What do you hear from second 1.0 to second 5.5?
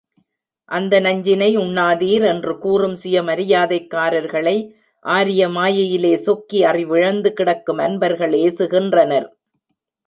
நஞ்சினை உண்ணாதீர் என்று கூறும் சுயமரியாதைக்காரர்களை, ஆரிய